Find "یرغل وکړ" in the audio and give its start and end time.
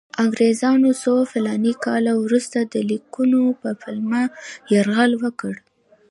4.73-5.53